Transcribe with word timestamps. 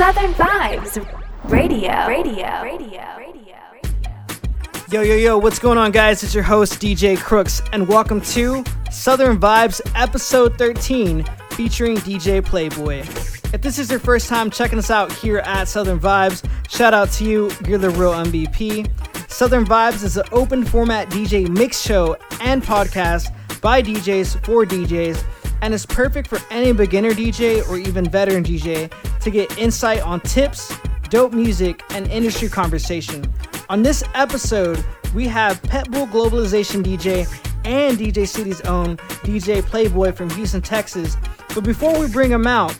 Southern 0.00 0.32
Vibes 0.32 0.96
Radio. 1.44 2.06
Radio. 2.06 2.06
Radio. 2.06 2.62
Radio. 2.62 3.04
Radio. 3.18 3.56
Yo, 4.90 5.02
yo, 5.02 5.14
yo, 5.14 5.36
what's 5.36 5.58
going 5.58 5.76
on, 5.76 5.90
guys? 5.90 6.22
It's 6.22 6.34
your 6.34 6.42
host, 6.42 6.80
DJ 6.80 7.18
Crooks, 7.18 7.60
and 7.74 7.86
welcome 7.86 8.22
to 8.22 8.64
Southern 8.90 9.38
Vibes 9.38 9.82
Episode 9.94 10.56
13 10.56 11.22
featuring 11.50 11.98
DJ 11.98 12.42
Playboy. 12.42 13.00
If 13.52 13.60
this 13.60 13.78
is 13.78 13.90
your 13.90 14.00
first 14.00 14.30
time 14.30 14.48
checking 14.48 14.78
us 14.78 14.90
out 14.90 15.12
here 15.12 15.40
at 15.40 15.68
Southern 15.68 16.00
Vibes, 16.00 16.48
shout 16.70 16.94
out 16.94 17.10
to 17.10 17.24
you, 17.24 17.50
you're 17.68 17.76
the 17.76 17.90
real 17.90 18.14
MVP. 18.14 18.88
Southern 19.30 19.66
Vibes 19.66 20.02
is 20.02 20.16
an 20.16 20.24
open 20.32 20.64
format 20.64 21.10
DJ 21.10 21.46
mix 21.46 21.78
show 21.78 22.16
and 22.40 22.62
podcast 22.62 23.34
by 23.60 23.82
DJs 23.82 24.42
for 24.46 24.64
DJs 24.64 25.22
and 25.62 25.74
is 25.74 25.86
perfect 25.86 26.28
for 26.28 26.38
any 26.50 26.72
beginner 26.72 27.10
DJ 27.10 27.68
or 27.68 27.76
even 27.76 28.08
veteran 28.08 28.44
DJ 28.44 28.90
to 29.20 29.30
get 29.30 29.56
insight 29.58 30.00
on 30.02 30.20
tips, 30.20 30.74
dope 31.08 31.32
music, 31.32 31.82
and 31.90 32.06
industry 32.08 32.48
conversation. 32.48 33.24
On 33.68 33.82
this 33.82 34.02
episode, 34.14 34.84
we 35.14 35.26
have 35.28 35.60
Pitbull 35.62 36.08
Globalization 36.10 36.82
DJ 36.82 37.26
and 37.64 37.98
DJ 37.98 38.26
City's 38.26 38.60
own 38.62 38.96
DJ 39.22 39.62
Playboy 39.62 40.12
from 40.12 40.30
Houston, 40.30 40.62
Texas. 40.62 41.16
But 41.54 41.64
before 41.64 41.98
we 41.98 42.08
bring 42.08 42.30
him 42.30 42.46
out, 42.46 42.76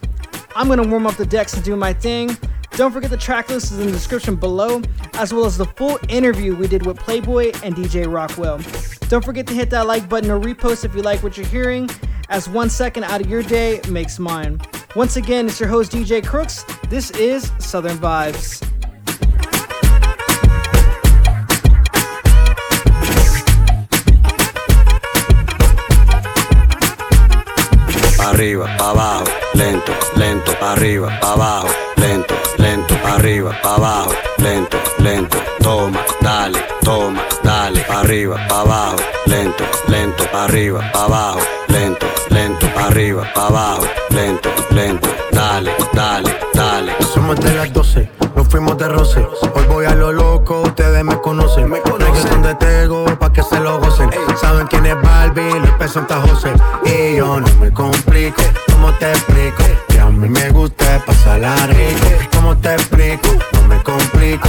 I'm 0.57 0.69
gonna 0.69 0.87
warm 0.87 1.07
up 1.07 1.17
the 1.17 1.27
decks 1.27 1.55
and 1.55 1.65
do 1.65 1.77
my 1.77 1.93
thing. 1.93 2.37
Don't 2.73 2.93
forget 2.93 3.11
the 3.11 3.17
track 3.17 3.51
list 3.51 3.73
is 3.73 3.79
in 3.79 3.87
the 3.87 3.93
description 3.93 4.37
below, 4.37 4.83
as 5.15 5.33
well 5.33 5.45
as 5.45 5.57
the 5.57 5.65
full 5.65 5.99
interview 6.09 6.55
we 6.55 6.67
did 6.67 6.87
with 6.87 6.99
Playboy 6.99 7.53
and 7.63 7.75
DJ 7.75 8.11
Rockwell. 8.11 8.59
Don't 9.09 9.25
forget 9.25 9.47
to 9.49 9.55
hit 9.55 9.71
that 9.71 9.87
like 9.87 10.09
button 10.09 10.31
or 10.31 10.41
repost 10.41 10.85
if 10.85 10.95
you 10.95 11.03
like 11.03 11.23
what 11.23 11.37
you're 11.37 11.47
hearing, 11.47 11.89
as 12.29 12.49
one 12.49 12.71
second 12.71 13.05
out 13.05 13.21
of 13.21 13.29
your 13.29 13.43
day 13.43 13.81
makes 13.89 14.19
mine. 14.19 14.61
Once 14.97 15.17
again, 15.17 15.47
it's 15.47 15.61
your 15.61 15.69
host 15.69 15.93
DJ 15.93 16.25
Crooks. 16.25 16.65
This 16.89 17.11
is 17.13 17.53
Southern 17.59 17.99
Vibes. 17.99 18.67
arriba, 28.41 28.65
abajo, 28.79 29.40
lento, 29.55 29.93
lento, 30.17 30.53
arriba, 30.61 31.19
abajo, 31.23 31.69
lento, 31.97 32.35
lento, 32.59 32.95
arriba, 33.05 33.57
abajo, 33.63 34.13
lento, 34.39 34.79
lento, 34.99 35.39
toma, 35.63 36.05
dale, 36.21 36.59
toma, 36.83 37.23
dale, 37.43 37.85
arriba, 37.89 38.37
abajo, 38.49 38.97
lento, 39.27 39.65
lento, 39.89 40.25
arriba, 40.33 40.91
abajo, 40.95 41.41
lento, 41.69 42.07
lento, 42.31 42.67
arriba, 42.77 43.29
abajo, 43.35 43.87
lento, 44.13 44.49
lento, 44.71 45.09
dale, 45.33 45.75
dale, 45.93 46.37
dale. 46.55 46.93
Somos 47.13 47.41
de 47.41 47.55
las 47.55 47.73
12, 47.73 48.11
nos 48.35 48.49
fuimos 48.49 48.77
de 48.79 48.89
roce. 48.89 49.27
Hoy 49.55 49.65
voy 49.69 49.87
a 49.87 49.95
lo 49.95 50.13
loco, 50.13 50.63
ustedes 50.63 51.05
me 51.05 51.21
conocen. 51.21 51.71
Me 51.71 51.81
conocen 51.81 52.43
de 52.43 52.55
Tego, 52.55 53.05
pa' 53.19 53.33
que 53.33 53.43
se 53.43 53.61
lo 53.61 53.79
gocen. 53.81 54.11
Saben 54.41 54.67
quién 54.67 54.87
es 54.87 55.01
Barbie, 55.01 55.61
Luis 55.61 55.91
Santa 55.91 56.21
José. 56.21 56.53
Y 56.85 57.17
yo 57.17 57.41
no 57.41 57.55
me 57.61 57.71
complico, 57.73 58.43
¿cómo 58.73 58.93
te 58.95 59.11
explico? 59.11 59.63
Que 59.89 60.01
a 60.01 60.07
mí 60.07 60.29
me 60.29 60.51
gusta 60.51 61.03
pasarla 61.07 61.55
rico. 61.67 62.07
¿Cómo 62.33 62.57
te 62.57 62.75
explico? 62.75 63.29
No 63.55 63.63
me 63.69 63.83
complico. 63.83 64.49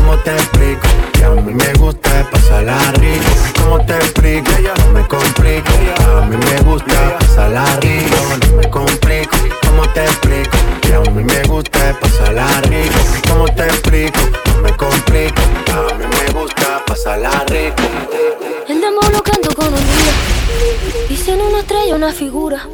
¿cómo 0.01 0.17
te 0.17 0.31
explico? 0.31 0.87
Que 1.13 1.23
a 1.23 1.29
mí 1.29 1.53
me 1.53 1.73
gusta 1.73 2.29
pasarla 2.31 2.77
rico. 2.93 3.29
¿Cómo 3.61 3.85
te 3.85 3.95
explico? 3.95 4.51
No 4.85 4.91
me 4.93 5.07
complico. 5.07 5.71
A 6.17 6.25
mí 6.25 6.37
me 6.37 6.61
gusta 6.61 7.17
pasarla 7.19 7.65
rico. 7.81 8.15
No 8.47 8.57
me 8.57 8.69
complico, 8.69 9.37
¿cómo 9.67 9.87
te 9.93 10.03
explico? 10.03 10.57
Que 10.81 10.95
a 10.95 10.99
mí 11.11 11.23
me 11.23 11.43
gusta 11.43 11.97
pasarla 11.99 12.61
rico. 12.61 12.99
¿Cómo 13.29 13.45
te 13.45 13.65
explico? 13.65 14.19
No 14.55 14.61
me 14.61 14.75
complico. 14.75 15.41
A 15.71 15.93
mí 15.95 16.05
me 16.05 16.39
gusta 16.39 16.83
pasarla 16.85 17.45
rico. 17.47 17.83
El 18.67 18.81
demo 18.81 19.01
lo 19.11 19.21
canto 19.21 19.53
con 19.55 19.67
un 19.67 19.73
día. 19.73 20.30
Hice 21.11 21.33
en 21.33 21.41
una 21.41 21.59
estrella 21.59 21.95
una 21.95 22.11
figura. 22.11 22.65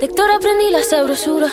De 0.00 0.06
Héctor 0.06 0.30
aprendí 0.30 0.70
la 0.70 0.82
sabrosura. 0.82 1.48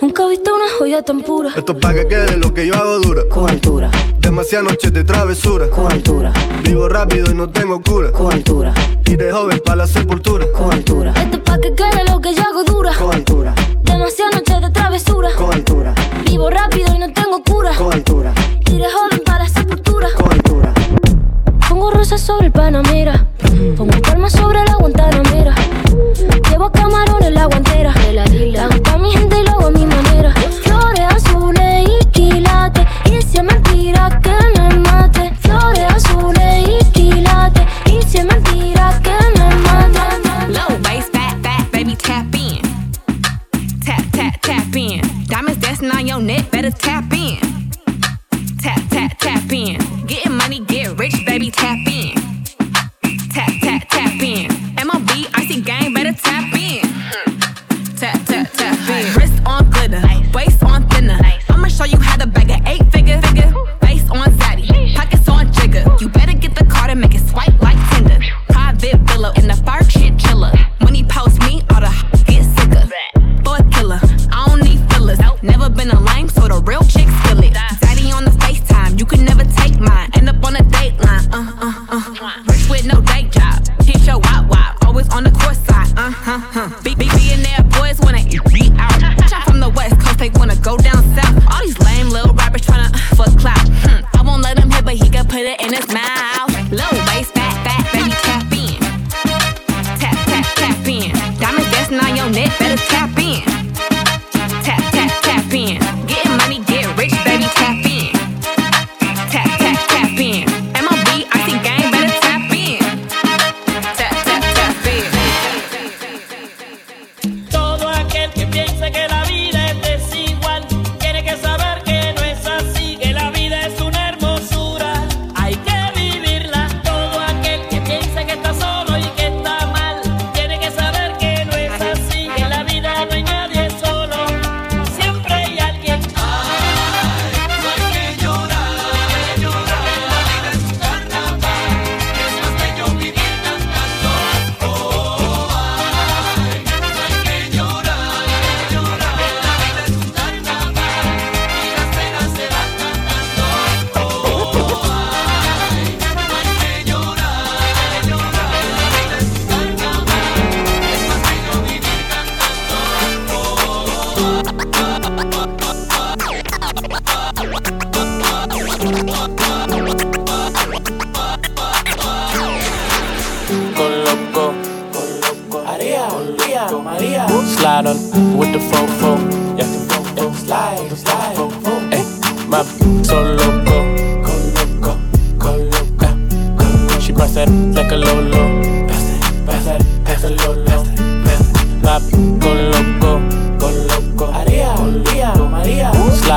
Nunca 0.00 0.24
he 0.24 0.30
visto 0.30 0.54
una 0.54 0.64
joya 0.78 1.02
tan 1.02 1.20
pura. 1.22 1.50
Esto 1.56 1.72
es 1.72 1.78
pa' 1.78 1.94
que 1.94 2.06
quede 2.08 2.36
lo 2.36 2.52
que 2.52 2.66
yo 2.66 2.74
hago 2.74 2.98
dura. 2.98 3.22
con 3.30 3.48
altura, 3.48 3.90
Demasiadas 4.18 4.70
noches 4.72 4.92
de 4.92 5.04
travesura. 5.04 5.68
con 5.70 5.90
altura, 5.92 6.32
Vivo 6.64 6.88
rápido 6.88 7.30
y 7.30 7.34
no 7.34 7.48
tengo 7.50 7.80
cura. 7.82 8.10
con 8.12 8.32
altura, 8.32 8.74
Y 9.06 9.16
de 9.16 9.30
joven 9.32 9.60
pa' 9.64 9.76
la 9.76 9.86
sepultura. 9.86 10.46
con 10.52 10.72
altura, 10.72 11.12
Esto 11.16 11.36
es 11.36 11.42
pa' 11.42 11.58
que 11.58 11.74
quede 11.74 12.04
lo 12.10 12.20
que 12.20 12.34
yo 12.34 12.42
hago 12.42 12.64
dura. 12.64 12.92
con 12.96 13.14
altura, 13.14 13.54
Demasiadas 13.82 14.34
noches 14.34 14.60
de 14.60 14.70
travesura. 14.70 15.28
con 15.36 15.52
altura, 15.52 15.94
Vivo 16.26 16.50
rápido 16.50 16.94
y 16.94 16.98
no 16.98 17.12
tengo 17.12 17.42
cura. 17.44 17.74
con 17.76 17.92
altura, 17.92 18.32
Iré 18.70 18.86
joven 18.90 19.21
Pongo 21.82 21.96
rosas 21.98 22.20
sobre 22.20 22.46
el 22.46 22.52
Panamera. 22.52 23.26
Pongo 23.76 24.00
palmas 24.02 24.30
sobre 24.30 24.62
la 24.62 24.76
Guantanamera. 24.76 25.52
Llevo 26.48 26.70
camarones 26.70 27.32
la 27.32 27.46
guantera. 27.46 27.92
Hago 27.92 28.82
pa' 28.84 28.98
mi 28.98 29.10
gente 29.10 29.40
y 29.40 29.44
lo 29.44 29.50
hago 29.50 29.66
a 29.66 29.70
mi 29.72 29.84
manera. 29.84 30.32
Flores 30.62 31.12
azules 31.12 31.88
y 31.90 32.04
quilates. 32.12 32.86
Y 33.06 33.20
si 33.22 33.38
es 33.38 33.42
mentira 33.42 34.20
que 34.22 34.30
me 34.56 34.78
mate. 34.78 35.32
Flores 35.40 35.92
azules 35.92 36.68
y 36.68 36.84
quilates. 36.92 37.66
Y 37.86 38.00
si 38.08 38.18
es 38.18 38.26
mentira 38.26 39.00
que 39.02 39.16
me 39.36 39.52
mate. 39.56 40.52
Low 40.52 40.78
waist, 40.84 41.12
fat, 41.12 41.34
fat, 41.42 41.68
baby, 41.72 41.96
tap 41.96 42.32
in. 42.32 42.62
Tap, 43.84 44.04
tap, 44.12 44.40
tap 44.40 44.76
in. 44.76 45.00
Diamonds 45.26 45.60
dancing 45.60 45.90
on 45.90 46.06
your 46.06 46.20
neck, 46.20 46.48
better 46.52 46.70
tap 46.70 47.12
in. 47.12 47.21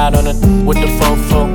On 0.05 0.13
it 0.13 0.65
with 0.67 0.77
the 0.77 0.85
fofo. 0.99 1.54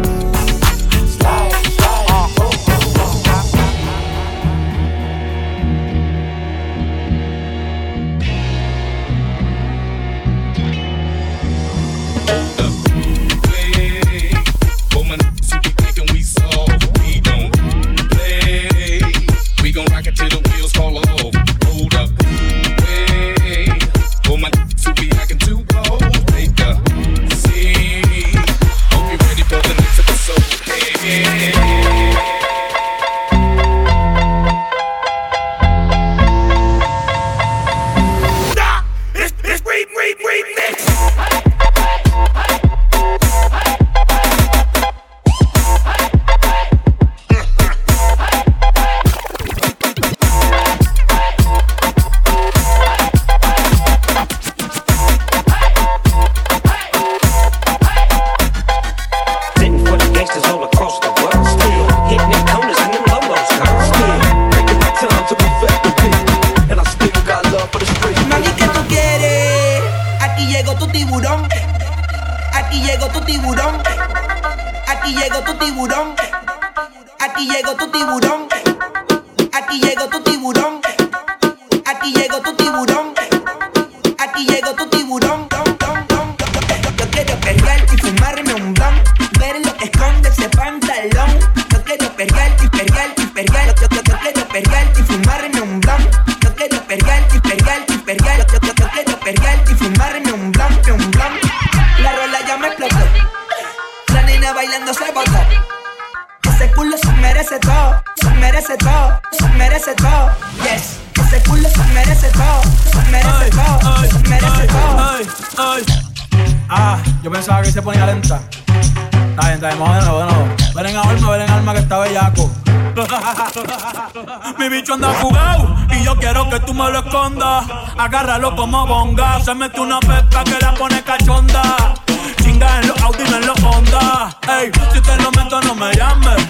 Ah, 116.69 116.99
yo 117.23 117.31
pensaba 117.31 117.63
que 117.63 117.71
se 117.71 117.81
ponía 117.81 118.07
lenta. 118.07 118.41
Está 118.51 119.43
bien, 119.43 119.55
está 119.55 119.69
bien, 119.69 119.79
vamos 119.79 120.57
de. 120.57 120.73
Ven 120.75 120.87
en 120.87 120.97
alma, 120.97 121.31
ven 121.31 121.43
en 121.43 121.51
alma 121.51 121.73
que 121.73 121.79
está 121.81 121.99
bellaco. 121.99 122.51
Mi 124.59 124.69
bicho 124.69 124.95
anda 124.95 125.13
jugado 125.21 125.77
y 125.91 126.05
yo 126.05 126.17
quiero 126.17 126.51
que 126.51 126.59
tú 126.61 126.75
me 126.75 126.91
lo 126.91 126.99
escondas. 126.99 127.67
Agárralo 127.97 128.57
como 128.57 128.87
bonga. 128.87 129.41
Se 129.41 129.55
mete 129.55 129.81
una 129.81 130.01
pesca 130.01 130.43
que 130.45 130.59
la 130.61 130.75
pone 130.75 131.03
cachonda. 131.03 131.95
Chinga 132.43 132.81
en 132.81 132.89
los 132.89 133.01
Audi, 133.03 133.23
en 133.23 133.47
los 133.47 133.63
Honda. 133.63 134.37
Ey, 134.49 134.71
si 134.93 135.01
te 135.01 135.17
lo 135.23 135.31
meto, 135.33 135.61
no 135.61 135.75
me 135.75 135.95
llames. 135.95 136.47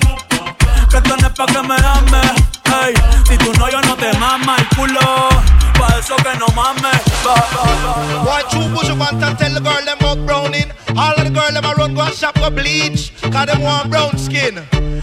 Que 0.90 0.96
esto 0.96 1.16
no 1.16 1.26
es 1.26 1.32
pa' 1.34 1.46
que 1.46 1.62
me 1.62 1.74
ames. 1.74 2.49
Ey, 2.70 2.94
si 3.26 3.36
tú 3.38 3.52
no, 3.58 3.66
no 3.68 3.96
te 3.96 4.12
mama 4.18 4.56
el 4.58 4.68
culo. 4.76 5.28
Pa' 5.78 5.98
eso 5.98 6.16
que 6.16 6.36
no 6.38 6.46
mames. 6.54 7.00
Boy, 8.24 8.42
true 8.50 8.68
push 8.74 8.90
up 8.90 9.00
and 9.00 9.38
tell 9.38 9.54
the 9.54 9.60
girl 9.60 9.84
them 9.84 9.98
about 9.98 10.26
browning. 10.26 10.70
All 10.96 11.14
of 11.14 11.24
the 11.24 11.30
girl 11.30 11.50
them 11.52 11.64
a 11.64 11.74
run 11.74 11.94
go 11.94 12.02
and 12.02 12.14
shop 12.14 12.38
for 12.38 12.50
bleach. 12.50 13.12
Cause 13.22 13.46
them 13.46 13.62
want 13.62 13.90
brown 13.90 14.16
skin. 14.18 14.58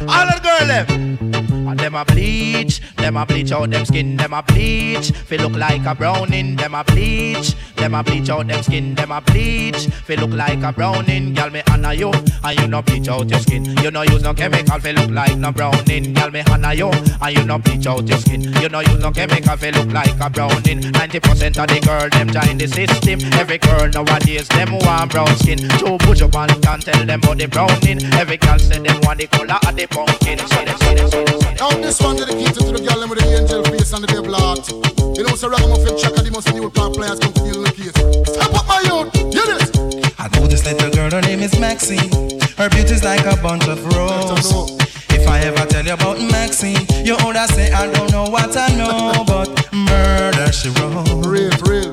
All 0.07 0.27
of 0.27 0.35
the 0.35 0.41
girl 0.43 0.67
them. 0.67 1.37
And 1.67 1.77
them 1.77 1.95
a 1.95 2.05
bleach, 2.05 2.79
them 2.95 3.17
a 3.17 3.25
bleach 3.25 3.51
out 3.51 3.69
them 3.69 3.86
skin, 3.86 4.15
them 4.15 4.33
a 4.33 4.41
bleach. 4.41 5.12
Feel 5.12 5.41
look 5.41 5.57
like 5.57 5.86
a 5.86 5.93
browning, 5.93 6.55
them 6.55 6.74
a 6.74 6.83
bleach. 6.83 7.55
Them 7.75 7.93
a 7.93 8.03
bleach 8.03 8.29
out 8.29 8.47
them 8.47 8.63
skin, 8.63 8.95
them 8.95 9.12
a 9.12 9.19
bleach. 9.19 9.88
Feel 10.05 10.21
look 10.21 10.31
like 10.31 10.63
a 10.63 10.71
browning, 10.71 11.33
girl 11.33 11.50
me 11.50 11.62
honor 11.69 11.93
you, 11.93 12.12
and 12.43 12.59
you 12.59 12.67
no 12.67 12.81
bleach 12.81 13.07
out 13.09 13.29
your 13.29 13.39
skin. 13.39 13.65
You 13.83 13.91
no 13.91 14.03
use 14.03 14.24
no 14.24 14.33
chemical, 14.33 14.79
feel 14.79 14.95
look 14.95 15.12
like 15.12 15.38
no 15.38 15.51
browning, 15.51 16.13
girl 16.13 16.31
me 16.31 16.41
honor 16.50 16.74
you, 16.74 16.89
and 16.89 17.38
you 17.38 17.43
no 17.43 17.59
bleach 17.59 17.86
out 17.86 18.07
your 18.07 18.17
skin. 18.17 18.43
You 18.62 18.69
no 18.69 18.79
use 18.79 19.00
no 19.00 19.12
chemical, 19.12 19.57
feel 19.57 19.74
look 19.74 19.91
like 19.91 20.19
a 20.19 20.29
browning. 20.29 20.81
90% 20.81 21.57
of 21.59 21.67
the 21.67 21.81
girl 21.86 22.09
them 22.09 22.29
join 22.29 22.57
the 22.57 22.67
system. 22.67 23.19
Every 23.33 23.57
girl 23.57 23.89
nowadays 23.89 24.47
them 24.47 24.71
want 24.71 25.12
brown 25.12 25.36
skin. 25.36 25.59
Two 25.79 25.97
push 26.00 26.21
up 26.21 26.36
and 26.36 26.63
can 26.63 26.79
tell 26.79 27.05
them 27.05 27.19
about 27.19 27.38
the 27.38 27.47
browning. 27.47 28.01
Every 28.13 28.38
girl 28.38 28.57
say 28.57 28.79
them 28.79 29.01
want 29.03 29.19
the 29.19 29.27
color 29.27 29.59
of 29.67 29.75
the 29.75 29.86
pumpkin. 29.88 30.39
See 30.39 30.65
them, 30.65 30.77
see 30.77 30.95
them, 30.95 31.12
see 31.12 31.25
them. 31.25 31.56
Now 31.59 31.69
this 31.71 31.99
one 31.99 32.15
dedicated 32.15 32.53
to 32.53 32.71
the 32.71 32.77
girl 32.85 33.01
with 33.09 33.17
the 33.17 33.25
angel 33.33 33.63
face 33.65 33.91
and 33.91 34.03
the 34.03 34.07
devil 34.07 34.35
heart. 34.35 34.69
You 35.17 35.23
know, 35.25 35.33
so 35.33 35.49
Ragamuffin 35.49 35.97
checker, 35.97 36.21
the 36.21 36.29
most 36.29 36.53
new 36.53 36.69
pop 36.69 36.93
players 36.93 37.17
come 37.17 37.33
to 37.33 37.41
deal 37.41 37.57
in 37.57 37.63
the 37.65 37.73
case. 37.73 37.97
Step 38.29 38.53
up 38.53 38.67
my 38.69 38.77
youth, 38.85 39.09
hear 39.33 39.41
this. 39.49 39.73
I 40.21 40.29
know 40.37 40.45
this 40.45 40.65
little 40.65 40.91
girl, 40.93 41.09
her 41.09 41.21
name 41.21 41.41
is 41.41 41.57
Maxine. 41.59 42.13
Her 42.61 42.69
beauty's 42.69 43.03
like 43.03 43.25
a 43.25 43.41
bunch 43.41 43.67
of 43.67 43.81
roses. 43.89 44.77
If 45.09 45.27
I 45.27 45.39
ever 45.49 45.65
tell 45.65 45.83
you 45.83 45.93
about 45.93 46.21
Maxine, 46.21 46.85
you 47.01 47.17
would 47.25 47.37
say 47.49 47.71
I 47.73 47.89
don't 47.91 48.11
know 48.11 48.29
what 48.29 48.55
I 48.55 48.69
know, 48.77 49.23
but 49.25 49.49
murder 49.73 50.51
she 50.53 50.69
wrote. 50.77 51.25
Real, 51.25 51.49
real. 51.65 51.89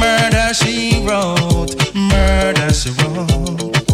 Murder 0.00 0.54
she 0.56 1.04
wrote. 1.04 1.76
Murder 1.92 2.72
she 2.72 2.88
wrote 3.04 3.93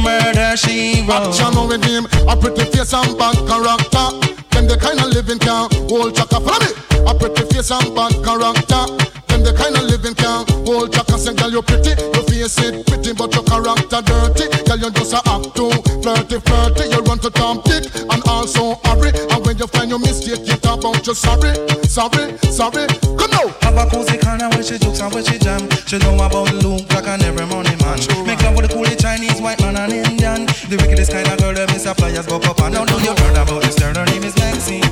murder 0.00 0.56
she 0.56 1.02
wrote. 1.06 1.30
Action 1.30 1.54
with 1.68 1.84
him, 1.84 2.04
a 2.28 2.36
pretty 2.36 2.64
face 2.70 2.92
and 2.92 3.16
bad 3.18 3.36
character. 3.48 4.06
Them 4.50 4.66
the 4.66 4.76
kind 4.80 5.00
of 5.00 5.08
living 5.14 5.38
can 5.38 5.68
hold 5.88 6.14
chaka. 6.14 6.40
Follow 6.40 6.60
me. 6.60 6.70
A 7.06 7.14
pretty 7.14 7.44
face 7.52 7.70
and 7.70 7.94
bad 7.94 8.12
character. 8.24 8.84
Them 9.28 9.40
the 9.42 9.52
kind 9.56 9.76
of 9.76 9.84
living 9.84 10.14
can 10.14 10.44
hold 10.66 10.92
chaka. 10.92 11.18
Say, 11.18 11.34
girl, 11.34 11.50
you're 11.50 11.62
pretty, 11.62 11.94
your 11.96 12.24
face 12.28 12.58
it 12.58 12.86
pretty, 12.86 13.12
but 13.12 13.32
your 13.34 13.44
character 13.44 14.00
dirty. 14.02 14.46
Girl, 14.64 14.78
you 14.78 14.90
just 14.90 15.14
a 15.14 15.20
act 15.28 15.56
too 15.56 15.70
flirty, 16.02 16.38
flirty. 16.40 16.84
You 16.90 17.00
run 17.04 17.18
to 17.20 17.30
Tom 17.30 17.60
Dick 17.64 17.88
and 17.94 18.22
also 18.26 18.76
hurry. 18.84 19.12
And 19.30 19.40
when 19.44 19.58
you 19.58 19.66
find 19.66 19.90
your 19.90 20.00
mistake, 20.00 20.46
you 20.46 20.56
talk 20.60 20.80
about 20.80 21.06
you 21.06 21.14
sorry, 21.14 21.54
sorry, 21.86 22.36
sorry. 22.52 22.86
Come 23.16 23.30
now. 23.30 23.48
Have 23.62 23.76
a 23.76 23.84
cozy 23.90 24.19
corner 24.40 24.56
where 24.56 24.64
she 24.64 24.78
jokes 24.78 25.00
and 25.00 25.12
where 25.12 25.24
she 25.24 25.38
jam. 25.38 25.68
She 25.86 25.98
know 25.98 26.14
about 26.14 26.52
Luke 26.64 26.88
like 26.94 27.06
an 27.06 27.22
every 27.22 27.46
money 27.46 27.76
man. 27.84 27.98
Make 28.24 28.42
love 28.42 28.56
with 28.56 28.68
the 28.68 28.72
coolest 28.74 29.00
Chinese, 29.00 29.40
white 29.40 29.60
man 29.60 29.76
and 29.76 29.92
Indian. 29.92 30.46
The 30.68 30.76
wickedest 30.80 31.12
kind 31.12 31.28
of 31.28 31.38
girl 31.38 31.52
that 31.52 31.68
miss 31.72 31.84
flyers 31.84 32.26
buck 32.26 32.46
up 32.46 32.60
and 32.60 32.74
now 32.74 32.84
know 32.84 32.98
you 32.98 33.12
heard 33.12 33.36
about 33.36 33.62
this 33.62 33.78
girl. 33.78 33.94
Her 33.94 34.06
name 34.06 34.24
is 34.24 34.36
Maxine. 34.36 34.84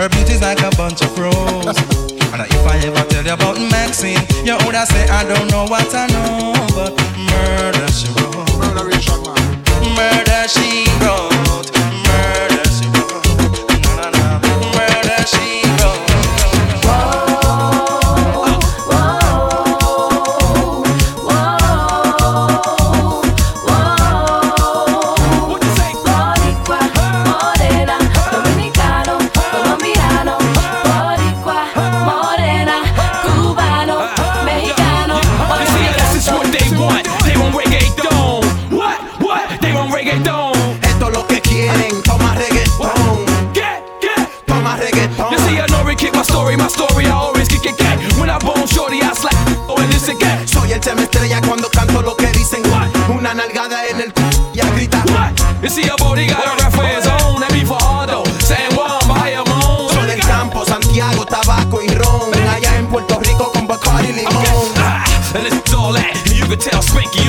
Her 0.00 0.08
beauty's 0.08 0.40
like 0.40 0.60
a 0.60 0.70
bunch 0.76 1.02
of 1.02 1.12
roses. 1.18 1.76
And 2.32 2.42
if 2.42 2.64
I 2.66 2.76
ever 2.88 3.04
tell 3.08 3.24
you 3.24 3.32
about 3.32 3.60
Maxine, 3.70 4.22
you 4.44 4.56
would 4.64 4.76
say 4.88 5.04
I 5.08 5.24
don't 5.24 5.48
know 5.50 5.66
what 5.68 5.92
I 5.92 6.06
know, 6.08 6.54
but 6.72 6.96
murder 7.28 7.88
she 7.92 8.08
wrote. 8.16 8.48
Murder 9.92 10.48
she 10.48 10.88
wrote. 11.04 11.95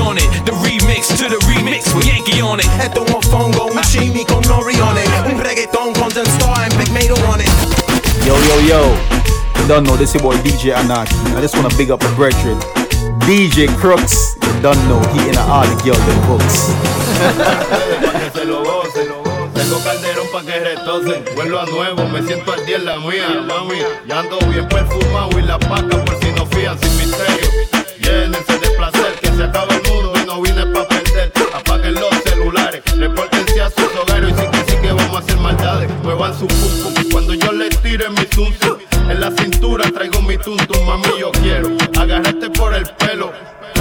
on 0.07 0.17
it. 0.17 0.27
The 0.47 0.55
remix 0.63 1.11
to 1.19 1.27
the 1.27 1.39
remix 1.51 1.93
with 1.93 2.07
Yankee 2.07 2.41
on 2.41 2.59
it. 2.59 2.67
Esto 2.79 3.03
es 3.03 3.13
un 3.13 3.21
fongo, 3.21 3.65
un 3.67 3.81
chimi 3.83 4.23
con 4.25 4.41
Nori 4.47 4.79
on 4.79 4.97
it. 4.97 5.09
Un 5.27 5.39
reggaeton 5.39 5.93
con 5.93 6.09
Jen 6.09 6.25
Star 6.39 6.63
and 6.63 6.73
Big 6.77 6.89
Mato 6.91 7.15
on 7.27 7.41
it. 7.41 7.51
Yo, 8.25 8.35
yo, 8.47 8.55
yo. 8.63 8.81
You 9.59 9.67
don't 9.67 9.83
know 9.83 9.97
this 9.97 10.15
is 10.15 10.21
boy 10.21 10.35
DJ 10.37 10.73
Anaki. 10.73 11.13
I 11.35 11.41
just 11.41 11.55
wanna 11.55 11.75
big 11.77 11.91
up 11.91 12.01
a 12.03 12.15
brethren. 12.15 12.57
DJ 13.27 13.67
Crooks, 13.77 14.37
you 14.41 14.61
don't 14.61 14.79
know 14.87 15.01
he 15.11 15.27
and 15.27 15.37
all 15.51 15.67
the 15.67 15.75
girl 15.83 15.99
them 16.07 16.21
hooks. 16.23 16.71
Que. 20.45 21.33
Vuelvo 21.35 21.59
a 21.59 21.65
nuevo, 21.65 22.07
me 22.07 22.21
siento 22.23 22.53
al 22.53 22.65
día 22.65 22.77
en 22.77 22.85
la 22.85 22.97
mía, 22.99 23.27
mami. 23.45 23.81
Ando 24.09 24.37
bien 24.49 24.67
perfumado 24.69 25.37
y 25.37 25.41
la 25.41 25.59
paca 25.59 26.05
por 26.05 26.17
si 26.21 26.31
no 26.31 26.45
fían 26.45 26.79
sin 26.79 26.95
misterio. 26.97 27.49
Llénense 27.99 28.59
de 28.59 28.69
placer 28.69 29.19
que 29.19 29.27
se 29.35 29.43
acaba 29.43 29.77
Apaguen 31.87 32.01
los 32.01 32.23
celulares, 32.23 32.83
repórtense 32.97 33.61
a 33.61 33.69
sus 33.69 33.95
hogares 34.01 34.31
y 34.31 34.41
sí 34.41 34.47
que 34.51 34.71
sí 34.71 34.77
que 34.81 34.91
vamos 34.91 35.15
a 35.15 35.19
hacer 35.19 35.37
maldades. 35.37 35.89
Muevan 36.03 36.37
su 36.37 36.45
pum 36.47 36.93
cuando 37.11 37.33
yo 37.33 37.51
les 37.53 37.81
tire 37.81 38.09
mi 38.09 38.27
zum. 38.33 38.53
En 39.09 39.21
la 39.21 39.31
cintura 39.31 39.89
traigo 39.91 40.21
mi 40.21 40.37
tuntum, 40.37 40.85
mami 40.85 41.07
yo 41.19 41.31
quiero 41.31 41.69
agarrarte 41.97 42.49
por 42.49 42.73
el 42.73 42.83
pelo. 42.97 43.31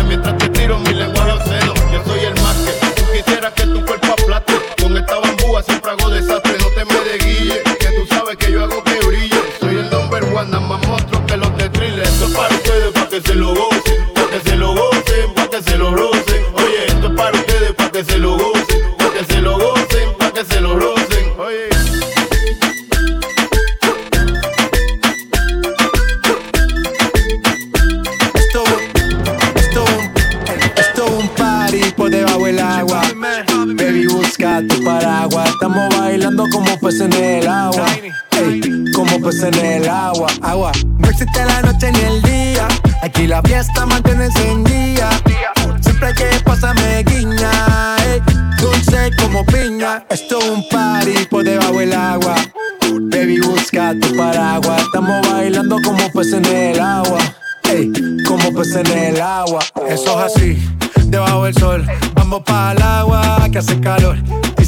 Mientras 0.07 0.39
te 0.39 0.49
tiro 0.51 0.79
mi 0.79 0.95
lenguaje 0.95 1.33
obsceno, 1.33 1.75
yo 1.93 2.05
soy 2.07 2.21
el 2.27 2.35
más 2.43 2.57
que 2.59 2.93
tú 2.95 3.03
quisieras 3.13 3.53
que 3.55 3.67
tu 3.67 3.85
cuerpo 3.85 4.13
aplaste. 4.13 4.55
Con 4.81 4.97
esta 4.97 5.19
bambúa 5.19 5.63
siempre 5.65 5.91
hago 5.91 6.11
desastre, 6.11 6.57
no 6.61 6.69
te 6.69 6.85
me 6.85 7.01
de 7.01 7.19
guille, 7.19 7.63
que 7.81 7.87
tú 7.87 8.07
sabes 8.09 8.37
que 8.37 8.53
yo 8.53 8.63
hago 8.63 8.85
que 8.85 9.05
brille. 9.05 9.43
Soy 9.59 9.79
el 9.79 9.91
number 9.91 10.23
one, 10.23 10.51
más 10.61 10.87
monstruo 10.87 11.27
que 11.27 11.37
los 11.37 11.57
de 11.57 11.69
thriller. 11.71 12.05
Esto 12.07 12.27
es 12.27 12.35
para 12.35 12.55
ustedes, 12.55 12.93
para 12.93 13.09
que 13.09 13.21
se 13.21 13.35
lo 13.35 13.49
gocen, 13.49 13.76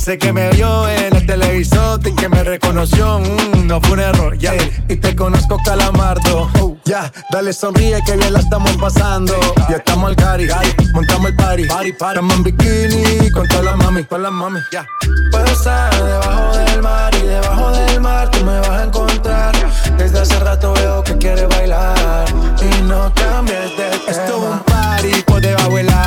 Dice 0.08 0.18
que 0.20 0.32
me 0.32 0.48
vio 0.52 0.88
en 0.88 1.16
el 1.16 1.26
televisor 1.26 2.00
y 2.02 2.14
que 2.14 2.30
me 2.30 2.42
reconoció. 2.42 3.18
mm, 3.18 3.66
no 3.66 3.78
fue 3.78 3.92
un 3.92 4.00
error, 4.00 4.38
ya. 4.38 4.54
Y 4.88 4.96
te 4.96 5.14
conozco, 5.14 5.58
calamardo. 5.62 6.50
Oh, 6.62 6.78
ya, 6.86 7.12
dale 7.30 7.52
sonríe 7.52 8.00
que 8.06 8.16
bien 8.16 8.32
la 8.32 8.38
estamos 8.38 8.74
pasando. 8.78 9.34
Ya 9.68 9.76
estamos 9.76 10.08
al 10.08 10.16
cari, 10.16 10.48
montamos 10.94 11.28
el 11.28 11.36
party. 11.36 11.66
party, 11.66 11.90
Estamos 11.90 12.36
en 12.36 12.42
bikini 12.42 13.30
con 13.32 13.46
todas 13.48 13.66
las 13.66 13.76
mami, 13.76 14.02
con 14.04 14.22
las 14.22 14.32
mami. 14.32 14.60
Ya. 14.72 14.86
Puedo 15.30 15.44
estar 15.44 15.94
debajo 16.02 16.56
del 16.56 16.82
mar 16.82 17.14
y 17.14 17.26
debajo 17.26 17.70
del 17.72 18.00
mar 18.00 18.30
tú 18.30 18.42
me 18.46 18.60
vas 18.60 18.70
a 18.70 18.84
encontrar. 18.84 19.54
Desde 19.98 20.20
hace 20.20 20.40
rato 20.40 20.72
veo 20.72 21.04
que 21.04 21.18
quieres 21.18 21.46
bailar 21.50 22.24
y 22.62 22.82
no 22.84 23.12
cambies 23.12 23.76
de 23.76 23.90
tema. 23.90 24.04
Esto 24.08 24.22
es 24.22 24.52
un 24.52 24.58
party 24.60 25.22
por 25.26 25.42
debajo 25.42 25.76
del 25.76 25.98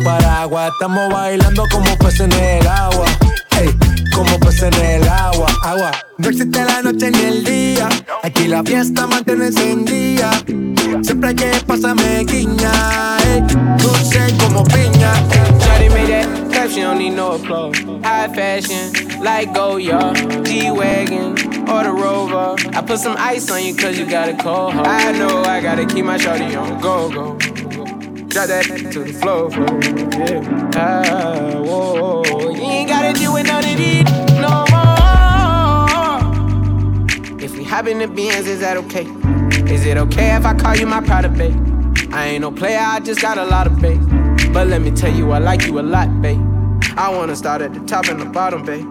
paraguas. 0.00 0.70
Estamos 0.72 1.12
bailando 1.12 1.64
como 1.70 1.96
peces 1.98 2.20
en 2.20 2.32
el 2.32 2.66
agua. 2.66 3.06
Ey, 3.60 3.70
como 4.14 4.38
peces 4.40 4.64
en 4.64 5.02
el 5.02 5.08
agua. 5.08 5.48
Agua. 5.64 5.90
No 6.18 6.28
existe 6.28 6.64
la 6.64 6.82
noche 6.82 7.10
ni 7.10 7.20
el 7.20 7.44
día. 7.44 7.88
Aquí 8.22 8.48
la 8.48 8.62
fiesta 8.62 9.06
mantiene 9.06 9.46
encendida. 9.46 10.30
Siempre 11.02 11.34
que 11.34 11.50
pasa 11.66 11.94
me 11.94 12.24
guiña. 12.24 13.18
Ey, 13.24 13.40
dulce 13.78 14.34
como 14.40 14.64
piña. 14.64 15.12
Shawty 15.60 15.88
made 15.90 16.08
that 16.08 16.50
clap, 16.50 16.70
she 16.70 16.82
don't 16.82 16.98
need 16.98 17.14
no 17.14 17.38
clothes. 17.38 17.78
High 18.02 18.28
fashion, 18.34 19.22
like 19.22 19.52
Goya, 19.54 20.12
G-Wagon, 20.44 21.32
or 21.68 21.84
the 21.84 21.92
Rover. 21.92 22.56
I 22.74 22.82
put 22.82 22.98
some 22.98 23.16
ice 23.18 23.50
on 23.50 23.62
you 23.62 23.74
cause 23.74 23.98
you 23.98 24.06
got 24.06 24.28
a 24.28 24.34
cold 24.34 24.74
heart. 24.74 24.86
I 24.88 25.12
know 25.12 25.42
I 25.42 25.60
gotta 25.60 25.86
keep 25.86 26.04
my 26.04 26.18
shawty 26.18 26.56
on 26.60 26.80
go, 26.80 27.10
go. 27.10 27.67
Drop 28.28 28.46
that 28.48 28.64
to 28.92 29.04
the 29.04 29.12
floor, 29.14 29.50
yeah. 29.50 30.72
Ah, 30.76 31.60
whoa, 31.60 32.22
you 32.50 32.60
ain't 32.60 32.88
gotta 32.88 33.18
deal 33.18 33.32
with 33.32 33.46
none 33.46 33.64
of 33.64 33.76
these 33.78 34.04
no 34.38 34.66
more. 34.70 35.00
If 37.42 37.56
we 37.56 37.64
hop 37.64 37.86
in 37.86 37.98
the 37.98 38.06
Benz, 38.06 38.46
is 38.46 38.60
that 38.60 38.76
okay? 38.76 39.06
Is 39.72 39.86
it 39.86 39.96
okay 39.96 40.36
if 40.36 40.44
I 40.44 40.54
call 40.54 40.76
you 40.76 40.86
my 40.86 41.00
pride 41.00 41.36
babe? 41.38 41.56
I 42.12 42.26
ain't 42.26 42.42
no 42.42 42.52
player, 42.52 42.78
I 42.80 43.00
just 43.00 43.22
got 43.22 43.38
a 43.38 43.44
lot 43.44 43.66
of 43.66 43.80
babe. 43.80 44.02
But 44.52 44.68
let 44.68 44.82
me 44.82 44.90
tell 44.90 45.12
you, 45.14 45.32
I 45.32 45.38
like 45.38 45.66
you 45.66 45.80
a 45.80 45.82
lot, 45.82 46.20
babe. 46.20 46.38
I 46.98 47.08
wanna 47.08 47.34
start 47.34 47.62
at 47.62 47.72
the 47.72 47.80
top 47.86 48.08
and 48.08 48.20
the 48.20 48.26
bottom, 48.26 48.62
babe. 48.62 48.84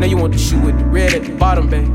Now 0.00 0.06
you 0.06 0.16
want 0.16 0.32
the 0.32 0.38
shoe 0.38 0.60
with 0.60 0.76
the 0.76 0.84
red 0.86 1.14
at 1.14 1.24
the 1.24 1.32
bottom, 1.36 1.68
babe. 1.68 1.86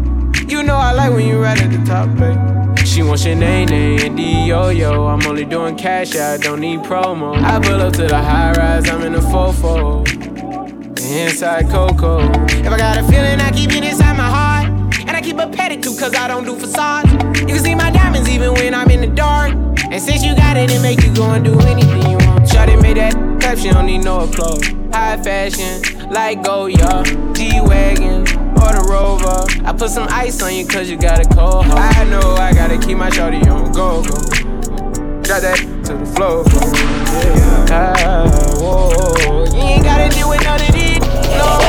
You 0.49 0.63
know 0.63 0.75
I 0.75 0.93
like 0.93 1.11
when 1.11 1.27
you're 1.27 1.41
right 1.41 1.61
at 1.61 1.71
the 1.71 1.83
top, 1.85 2.07
babe. 2.17 2.64
She 2.83 3.03
wants 3.03 3.25
your 3.25 3.35
name, 3.35 3.69
and 3.71 4.17
D-Yo-Yo. 4.17 5.05
I'm 5.07 5.25
only 5.27 5.45
doing 5.45 5.75
cash, 5.75 6.15
I 6.15 6.37
don't 6.37 6.59
need 6.59 6.79
promo. 6.81 7.35
I 7.41 7.59
pull 7.59 7.81
up 7.81 7.93
to 7.93 8.07
the 8.07 8.17
high 8.17 8.53
rise, 8.53 8.89
I'm 8.89 9.01
in 9.01 9.13
the 9.13 9.19
fofo. 9.19 10.05
Inside 10.99 11.69
Coco. 11.69 12.19
If 12.47 12.67
I 12.67 12.77
got 12.77 12.97
a 12.97 13.03
feeling, 13.03 13.39
I 13.39 13.51
keep 13.51 13.71
it 13.71 13.83
inside 13.83 14.17
my 14.17 14.23
heart. 14.27 14.65
And 15.07 15.11
I 15.11 15.21
keep 15.21 15.37
a 15.37 15.45
pedicure, 15.45 15.97
cause 15.99 16.15
I 16.15 16.27
don't 16.27 16.45
do 16.45 16.55
facades. 16.55 17.11
You 17.39 17.47
can 17.47 17.59
see 17.59 17.75
my 17.75 17.91
diamonds 17.91 18.27
even 18.27 18.53
when 18.53 18.73
I'm 18.73 18.89
in 18.89 19.01
the 19.01 19.07
dark. 19.07 19.53
And 19.91 20.01
since 20.01 20.23
you 20.23 20.35
got 20.35 20.57
it, 20.57 20.71
it 20.71 20.81
make 20.81 21.03
you 21.03 21.13
go 21.13 21.29
and 21.31 21.45
do 21.45 21.59
anything 21.59 22.01
you 22.09 22.17
want. 22.17 22.45
Shawty 22.45 22.81
made 22.81 22.97
that 22.97 23.13
clap, 23.39 23.57
she 23.57 23.69
don't 23.69 23.85
need 23.85 24.03
no 24.03 24.27
clothes. 24.27 24.67
High 24.91 25.21
fashion, 25.21 26.09
like 26.09 26.41
Goyard, 26.41 27.35
G-Wagon, 27.35 28.25
or 28.61 28.71
the 28.73 28.85
Rover. 28.89 29.45
I 29.65 29.73
put 29.73 29.89
some 29.89 30.07
ice 30.09 30.41
on 30.41 30.53
you 30.53 30.65
cause 30.65 30.89
you 30.89 30.97
got 30.97 31.19
a 31.19 31.25
cold 31.35 31.65
heart. 31.65 31.97
I 31.97 32.03
know 32.05 32.35
I 32.35 32.53
gotta 32.53 32.77
keep 32.77 32.97
my 32.97 33.09
shawty 33.09 33.45
on 33.47 33.71
go, 33.71 34.01
go. 34.03 34.15
Drop 35.23 35.41
that 35.41 35.57
to 35.85 35.93
the 35.97 36.05
floor, 36.15 36.43
floor. 36.45 36.71
Yeah. 37.25 37.65
Ah, 37.71 38.29
whoa. 38.59 39.45
You 39.55 39.61
ain't 39.73 39.83
gotta 39.83 40.09
deal 40.15 40.29
with 40.29 40.43
none 40.43 40.61
of 40.61 40.71
these. 40.73 40.99
No. 41.35 41.59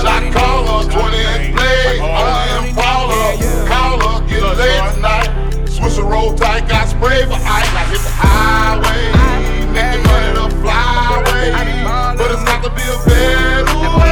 Shot 0.00 0.24
caller, 0.32 0.88
20 0.90 1.16
inch 1.20 1.54
blade, 1.54 2.00
only 2.00 2.70
Impala. 2.70 3.36
Caller, 3.68 4.14
get 4.26 4.42
a 4.42 4.52
late 4.56 4.84
tonight. 4.94 5.28
Swiss 5.68 5.98
a 5.98 6.02
roll 6.02 6.32
tight, 6.34 6.66
got 6.68 6.88
spray 6.88 7.24
for 7.26 7.34
ice. 7.34 7.68
I 7.76 7.84
hit 7.92 8.00
the 8.00 8.10
highway, 8.16 9.12
make 9.76 9.92
the 9.92 10.08
money 10.08 10.30
to 10.40 10.46
fly 10.62 11.20
away. 11.20 11.52
But 12.16 12.28
it's 12.32 12.44
got 12.44 12.64
to 12.64 12.70
be 12.70 12.80
a 12.80 12.96
better 13.04 13.76
way, 14.00 14.09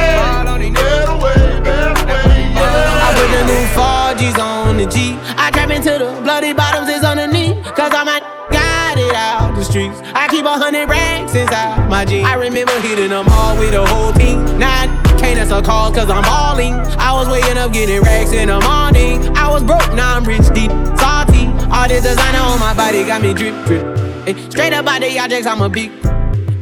streets. 9.69 9.99
I 10.13 10.27
keep 10.27 10.45
a 10.45 10.57
hundred 10.57 10.89
racks 10.89 11.35
inside 11.35 11.89
my 11.89 12.03
jeans. 12.05 12.27
I 12.27 12.35
remember 12.35 12.77
hitting 12.81 13.09
them 13.09 13.25
all 13.29 13.57
with 13.57 13.73
a 13.73 13.85
whole 13.85 14.11
team. 14.13 14.39
I 14.61 14.87
can't 15.19 15.39
answer 15.39 15.61
calls 15.61 15.95
cause 15.95 16.09
I'm 16.09 16.23
balling. 16.23 16.73
I 16.73 17.13
was 17.13 17.29
waking 17.29 17.57
up 17.57 17.71
getting 17.71 18.01
racks 18.01 18.33
in 18.33 18.47
the 18.49 18.59
morning. 18.59 19.35
I 19.37 19.49
was 19.49 19.63
broke, 19.63 19.93
now 19.93 20.15
I'm 20.15 20.25
rich, 20.25 20.47
deep, 20.53 20.71
salty. 20.97 21.47
All 21.71 21.87
this 21.87 22.03
designer 22.03 22.39
on 22.39 22.59
my 22.59 22.73
body 22.73 23.05
got 23.05 23.21
me 23.21 23.33
drip, 23.33 23.55
drip. 23.65 23.85
Straight 24.51 24.73
up 24.73 24.87
out 24.87 25.01
the 25.01 25.19
objects, 25.19 25.47
I'm 25.47 25.61
a 25.61 25.69
big. 25.69 25.91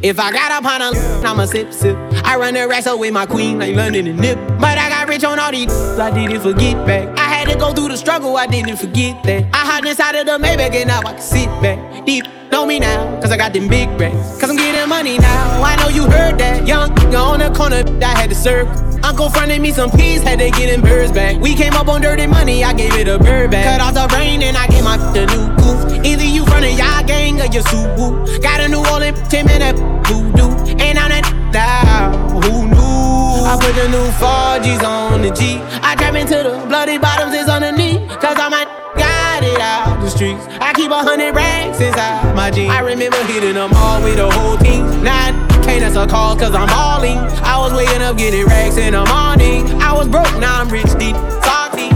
If 0.00 0.20
I 0.20 0.30
got 0.30 0.52
up 0.52 0.64
on 0.64 0.80
a, 0.80 1.26
I'ma 1.26 1.46
sip, 1.46 1.72
sip. 1.72 1.96
I 2.24 2.36
run 2.36 2.54
the 2.54 2.68
racks 2.68 2.86
up 2.86 3.00
with 3.00 3.12
my 3.12 3.26
queen 3.26 3.58
like 3.58 3.74
London 3.74 4.06
and 4.06 4.20
Nip. 4.20 4.38
But 4.60 4.78
I 4.78 4.88
got 4.88 5.08
rich 5.08 5.24
on 5.24 5.40
all 5.40 5.50
these, 5.50 5.72
I 5.98 6.10
didn't 6.10 6.40
forget 6.40 6.86
back. 6.86 7.18
I 7.18 7.24
had 7.24 7.48
to 7.48 7.58
go 7.58 7.72
through 7.72 7.88
the 7.88 7.96
struggle, 7.96 8.36
I 8.36 8.46
didn't 8.46 8.76
forget 8.76 9.20
that. 9.24 9.44
I 9.52 9.66
hopped 9.66 9.86
inside 9.86 10.14
of 10.14 10.26
the 10.26 10.38
Maybach 10.38 10.74
and 10.74 10.88
now 10.88 11.00
I 11.00 11.14
can 11.14 11.20
sit 11.20 11.46
back. 11.60 12.06
Deep, 12.06 12.24
know 12.58 12.66
me 12.66 12.80
now, 12.80 13.20
cause 13.20 13.30
I 13.30 13.36
got 13.36 13.52
them 13.52 13.68
big 13.68 13.88
racks. 14.00 14.40
Cause 14.40 14.50
I'm 14.50 14.56
getting 14.56 14.88
money 14.88 15.16
now, 15.16 15.62
I 15.62 15.76
know 15.76 15.88
you 15.88 16.10
heard 16.10 16.38
that. 16.38 16.66
Young, 16.66 16.90
nigga 16.90 17.20
on 17.22 17.38
the 17.38 17.50
corner, 17.56 17.84
I 18.04 18.18
had 18.18 18.30
to 18.30 18.34
serve. 18.34 18.66
Uncle 19.04 19.30
fronted 19.30 19.62
me 19.62 19.70
some 19.70 19.90
peas, 19.92 20.22
had 20.22 20.40
to 20.40 20.50
get 20.50 20.66
them 20.66 20.80
birds 20.80 21.12
back. 21.12 21.40
We 21.40 21.54
came 21.54 21.74
up 21.74 21.86
on 21.86 22.00
dirty 22.00 22.26
money, 22.26 22.64
I 22.64 22.72
gave 22.72 22.94
it 22.94 23.06
a 23.06 23.16
bird 23.16 23.52
back. 23.52 23.64
Cut 23.64 23.80
off 23.80 23.94
the 23.94 24.16
rain 24.16 24.42
and 24.42 24.56
I 24.56 24.66
gave 24.66 24.82
my 24.82 24.96
the 25.12 25.24
new 25.26 25.46
goof. 25.62 26.04
Either 26.04 26.24
you 26.24 26.44
the 26.44 26.72
y'all 26.72 27.06
gang 27.06 27.40
or 27.40 27.44
you 27.44 27.60
Subaru. 27.60 28.42
Got 28.42 28.60
a 28.60 28.66
new 28.66 28.84
Orleans, 28.92 29.20
Tim 29.28 29.46
and 29.48 29.62
that 29.62 29.76
voodoo. 30.08 30.50
And 30.82 30.98
I'm 30.98 31.10
that 31.10 31.26
now, 31.52 32.40
who 32.40 32.66
knew? 32.66 33.07
I 33.48 33.56
put 33.56 33.74
the 33.74 33.88
new 33.88 34.04
4Gs 34.20 34.84
on 34.84 35.22
the 35.22 35.30
G. 35.30 35.56
I 35.80 35.96
trap 35.96 36.14
into 36.14 36.36
the 36.36 36.66
bloody 36.68 36.98
bottoms 36.98 37.32
is 37.32 37.48
on 37.48 37.62
the 37.62 37.72
knee. 37.72 38.06
Cause 38.20 38.38
all 38.38 38.50
my 38.50 38.68
got 38.92 39.42
it 39.42 39.58
out 39.58 39.98
the 40.02 40.10
streets. 40.10 40.44
I 40.60 40.74
keep 40.74 40.90
a 40.90 41.00
hundred 41.00 41.34
racks 41.34 41.80
inside 41.80 42.36
my 42.36 42.50
jeans. 42.50 42.70
I 42.70 42.80
remember 42.80 43.16
hitting 43.24 43.54
them 43.54 43.72
all 43.72 44.02
with 44.04 44.16
the 44.16 44.30
whole 44.30 44.58
team. 44.58 44.84
Now 45.02 45.32
can't 45.64 45.82
answer 45.82 46.06
calls 46.06 46.38
cause 46.38 46.54
I'm 46.54 46.68
balling. 46.68 47.16
I 47.40 47.56
was 47.56 47.72
waking 47.72 48.02
up 48.02 48.18
getting 48.18 48.44
racks 48.44 48.76
in 48.76 48.92
the 48.92 49.06
morning. 49.08 49.80
I 49.80 49.96
was 49.96 50.08
broke, 50.08 50.36
now 50.38 50.60
I'm 50.60 50.68
rich 50.68 50.92
deep. 51.00 51.16
Salty. 51.40 51.88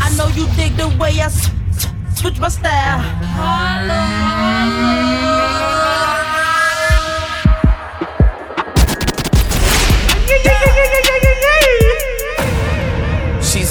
I 0.00 0.08
know 0.16 0.28
you 0.32 0.48
dig 0.56 0.74
the 0.78 0.88
way 0.96 1.20
I 1.20 1.28
switch 2.16 2.40
my 2.40 2.48
style. 2.48 3.04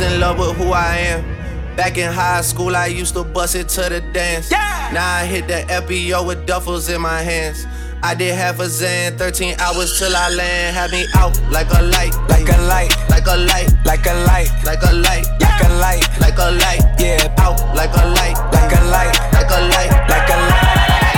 In 0.02 0.22
love 0.22 0.40
with 0.40 0.56
who 0.56 0.72
I 0.72 0.96
am. 1.12 1.76
Back 1.76 1.98
in 1.98 2.12
high 2.12 2.40
school, 2.42 2.76
I 2.76 2.88
used 2.88 3.16
to 3.16 3.24
bust 3.26 3.56
it 3.56 3.68
to 3.70 3.82
the 3.90 4.00
dance. 4.14 4.50
Now 4.50 5.16
I 5.16 5.26
hit 5.26 5.48
the 5.48 5.66
FBO 5.68 6.26
with 6.26 6.48
duffels 6.48 6.94
in 6.94 7.02
my 7.02 7.22
hands. 7.22 7.66
I 8.02 8.16
did 8.16 8.34
half 8.34 8.60
a 8.60 8.64
Xan, 8.64 9.18
13 9.18 9.56
hours 9.60 10.00
till 10.00 10.16
I 10.16 10.30
land. 10.30 10.76
Had 10.76 10.92
me 10.92 11.06
out 11.16 11.38
like 11.52 11.68
a 11.72 11.84
light, 11.84 12.16
like 12.30 12.48
a 12.48 12.62
light, 12.62 12.96
like 13.10 13.28
a 13.28 13.36
light, 13.36 13.68
like 13.84 14.06
a 14.06 14.14
light, 14.24 14.50
like 14.64 14.82
a 14.84 14.94
light, 14.94 15.28
like 15.42 15.62
a 15.64 15.74
light, 15.76 16.20
like 16.22 16.38
a 16.38 16.52
light. 16.52 16.82
Yeah, 16.98 17.36
out 17.40 17.60
like 17.76 17.92
a 17.92 18.06
light, 18.08 18.38
like 18.54 18.72
a 18.72 18.82
light, 18.88 19.14
like 19.34 19.52
a 19.52 19.60
light, 19.68 19.92
like 20.08 20.30
a 20.30 20.38
light. 20.48 21.09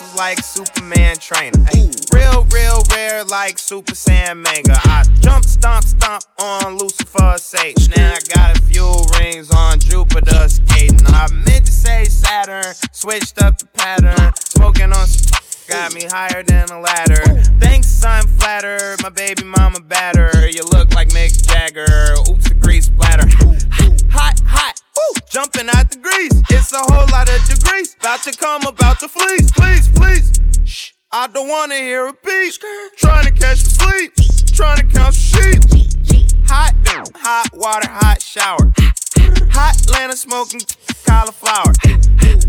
Muscles 0.00 0.16
like 0.16 0.38
Superman 0.38 1.16
trainer. 1.16 1.64
Ay, 1.74 1.90
real, 2.12 2.44
real 2.52 2.82
rare 2.92 3.24
like 3.24 3.58
Super 3.58 3.92
Saiyan 3.92 4.42
manga. 4.42 4.78
I 4.84 5.04
jump, 5.20 5.44
stomp, 5.44 5.84
stomp 5.84 6.22
on 6.38 6.78
Lucifer's 6.78 7.42
sage. 7.42 7.88
Now 7.96 8.14
I 8.14 8.18
got 8.34 8.58
a 8.58 8.62
few 8.62 8.90
rings 9.18 9.50
on 9.50 9.78
Jupiter 9.78 10.48
skating. 10.48 11.06
I 11.06 11.28
meant 11.32 11.66
to 11.66 11.72
say 11.72 12.04
Saturn, 12.04 12.74
switched 12.92 13.42
up 13.42 13.58
the 13.58 13.66
pattern. 13.66 14.32
Smoking 14.36 14.92
on 14.92 15.06
got 15.68 15.94
me 15.94 16.04
higher 16.04 16.42
than 16.42 16.68
a 16.70 16.80
ladder. 16.80 17.42
Thanks, 17.60 18.04
I'm 18.04 18.26
flatter. 18.26 18.96
My 19.02 19.10
baby 19.10 19.44
mama 19.44 19.80
batter. 19.80 20.48
You 20.48 20.62
look 20.72 20.94
like 20.94 21.08
Mick 21.10 21.46
Jagger. 21.46 22.14
Oops, 22.28 22.48
the 22.48 22.54
grease 22.54 22.86
splatter. 22.86 23.09
Hot, 25.32 25.46
hot. 25.46 25.50
Ooh, 25.50 25.52
jumping 25.54 25.68
out 25.74 25.90
the 25.90 25.98
grease. 25.98 26.42
It's 26.50 26.72
a 26.72 26.78
whole 26.78 27.06
lot 27.08 27.28
of 27.28 27.44
degrees. 27.48 27.96
About 28.00 28.22
to 28.22 28.32
come, 28.32 28.66
about 28.66 29.00
to 29.00 29.08
fleece. 29.08 29.50
Please, 29.52 29.88
please. 29.88 30.40
Shh. 30.64 30.92
I 31.12 31.26
don't 31.26 31.48
wanna 31.48 31.76
hear 31.76 32.06
a 32.06 32.12
beat. 32.12 32.58
Trying 32.96 33.26
to 33.26 33.30
catch 33.32 33.58
some 33.58 33.88
sleep. 33.88 34.12
Trying 34.54 34.76
to 34.78 34.86
count 34.86 35.14
some 35.14 35.42
sheep. 35.42 35.62
Hot, 36.48 36.74
hot 37.16 37.48
water, 37.54 37.88
hot 37.90 38.22
shower. 38.22 38.72
Hot 39.52 39.76
Atlanta 39.80 40.16
smoking 40.16 40.60
cauliflower. 41.06 41.72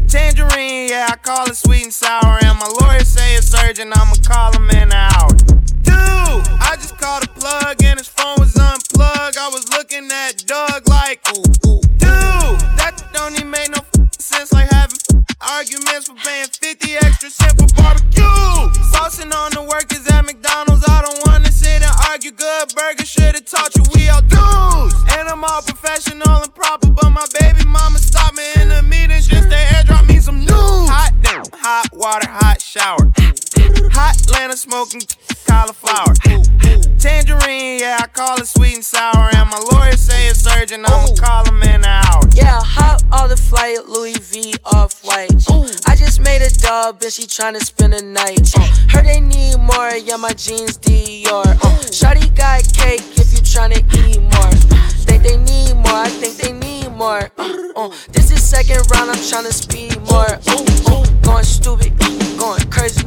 Tangerine, 0.08 0.89
yeah, 0.89 1.08
I 1.10 1.15
call 1.17 1.50
it 1.50 1.56
sweet 1.56 1.84
and 1.84 1.94
sour. 1.94 2.39
And 2.44 2.60
my 2.60 2.72
lawyer 2.82 3.04
say 3.04 3.36
it's 3.36 3.54
urgent, 3.63 3.98
I'ma 3.98 4.15
call 4.24 4.54
him 4.54 4.70
in 4.70 4.91
an 4.91 4.94
hour. 4.94 5.30
Dude, 5.30 6.48
I 6.60 6.76
just 6.76 6.98
called 6.98 7.24
a 7.24 7.28
plug 7.28 7.84
and 7.84 8.00
his 8.00 8.08
phone 8.08 8.38
was 8.39 8.56
unplugged. 8.56 9.38
I 9.38 9.50
was 9.50 9.70
looking 9.70 10.10
at 10.12 10.46
Doug 10.46 10.88
like, 10.89 11.22
ooh, 11.38 11.70
ooh. 11.70 11.90
That 12.78 13.04
don't 13.13 13.34
even 13.34 13.50
make 13.50 13.69
no 13.71 13.82
sense. 14.17 14.52
Like 14.54 14.69
having 14.69 14.97
arguments 15.41 16.08
for 16.08 16.15
paying 16.15 16.47
50 16.47 16.95
extra 16.97 17.30
cent 17.30 17.54
for 17.60 17.67
barbecue. 17.76 18.24
Saucing 18.91 19.34
on 19.34 19.52
the 19.52 19.63
workers 19.63 20.06
at 20.08 20.26
McDonald's. 20.26 20.84
I 20.88 21.02
don't 21.02 21.19
wanna 21.28 21.52
sit 21.52 21.82
and 21.82 21.95
argue. 22.10 22.32
Good 22.32 22.74
burger 22.76 23.06
should've 23.06 23.45
taught 23.45 23.76
you 23.76 23.84
we 23.95 24.10
all 24.10 24.21
dudes. 24.21 24.95
And 25.17 25.28
I'm 25.30 25.43
all 25.43 25.62
professional 25.62 26.43
and 26.43 26.54
proper, 26.54 26.89
but 26.89 27.10
my 27.10 27.26
baby 27.39 27.65
mama 27.65 28.00
stopped 28.00 28.36
me 28.36 28.45
in 28.62 28.69
the 28.69 28.82
meeting 28.84 29.21
just 29.21 29.50
to 29.50 29.60
airdrop 29.76 30.08
me 30.08 30.19
some 30.19 30.39
news. 30.39 30.88
Hot, 30.89 31.13
damn, 31.21 31.43
hot 31.60 31.88
water, 31.93 32.30
hot 32.30 32.62
shower. 32.62 33.12
Hot 33.93 34.15
Atlanta 34.21 34.58
smoking 34.58 35.01
cauliflower. 35.47 36.13
Tangerine, 36.97 37.80
yeah, 37.80 37.97
I 37.99 38.08
call 38.08 38.39
it 38.39 38.47
sweet 38.47 38.75
and 38.75 38.86
sour. 38.86 39.30
And 39.36 39.49
my 39.49 39.60
lawyer 39.71 39.97
say 39.97 40.27
it's 40.27 40.45
urgent, 40.47 40.88
I'ma 40.88 41.15
call 41.15 41.45
him 41.45 41.62
in 41.63 41.82
an 41.82 41.86
hour. 41.86 42.21
Yeah, 42.34 42.60
hop 42.63 43.01
all 43.12 43.27
the 43.27 43.38
flight, 43.38 43.86
Louis 43.88 44.17
V 44.17 44.56
off 44.65 45.04
white. 45.04 45.32
I 45.88 45.95
just 45.95 46.21
made 46.21 46.41
a 46.41 46.49
dub, 46.49 47.01
and 47.01 47.12
she 47.12 47.23
tryna 47.23 47.60
spend 47.60 47.93
a 47.93 48.04
night. 48.04 48.54
Uh, 48.56 48.67
her 48.89 49.04
they 49.04 49.19
need 49.19 49.58
more, 49.58 49.91
yeah, 49.91 50.17
my 50.17 50.34
jeans 50.34 50.77
Dior. 50.77 51.45
Uh, 51.45 51.77
Shawty 51.89 52.34
got 52.36 52.63
cake 52.73 53.01
if 53.17 53.34
you 53.34 53.41
tryna 53.41 53.82
eat 53.97 54.21
more. 54.21 54.51
Think 55.06 55.23
they 55.23 55.38
need 55.38 55.75
more, 55.75 56.06
I 56.06 56.10
think 56.10 56.38
they 56.38 56.54
need 56.54 56.89
more. 56.91 57.30
Uh, 57.38 57.73
uh. 57.75 57.89
This 58.12 58.32
is 58.32 58.43
second 58.43 58.89
round, 58.91 59.12
I'm 59.12 59.17
tryna 59.17 59.51
speed 59.51 59.99
more. 60.10 60.32
Uh, 60.47 60.93
uh. 60.93 61.06
Going 61.23 61.43
stupid, 61.43 61.97
going 62.38 62.62
crazy 62.69 63.04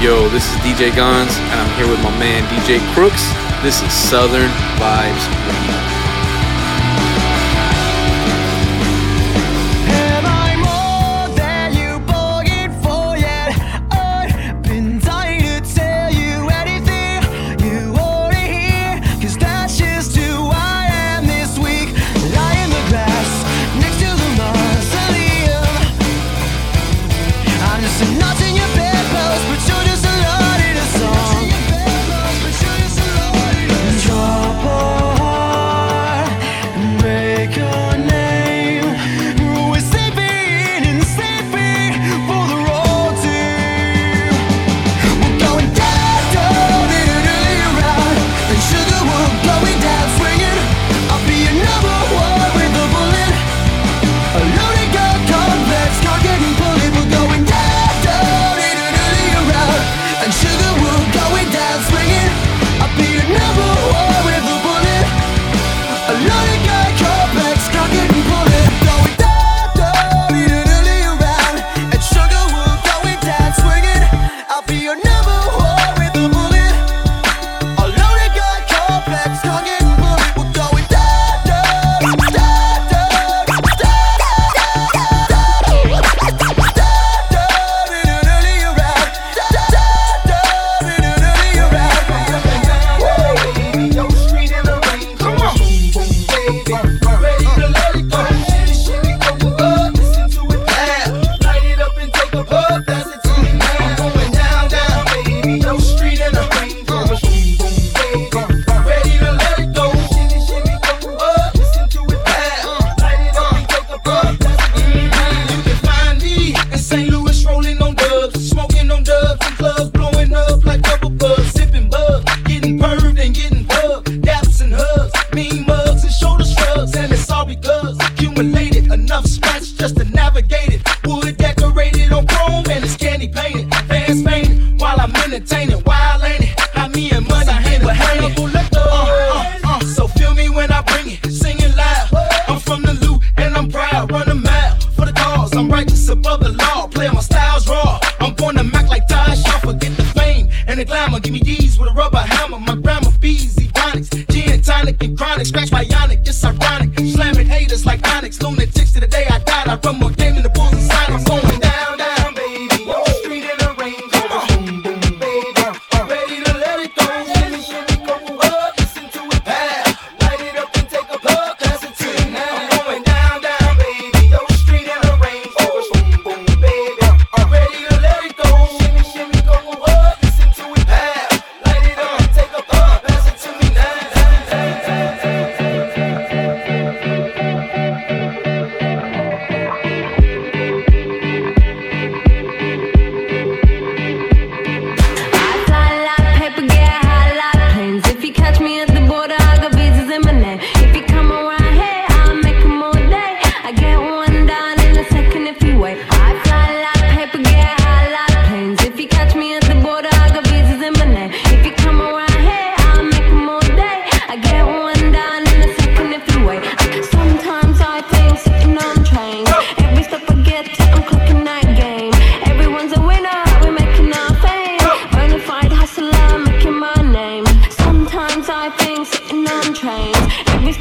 Yo, 0.00 0.28
this 0.28 0.48
is 0.48 0.56
DJ 0.60 0.94
Gons, 0.94 1.36
and 1.36 1.60
I'm 1.60 1.76
here 1.76 1.86
with 1.86 2.00
my 2.02 2.16
man 2.18 2.44
DJ 2.44 2.78
Crooks. 2.94 3.32
This 3.62 3.82
is 3.82 3.92
Southern 3.92 4.48
Vibes 4.78 5.26
Radio. 5.46 5.87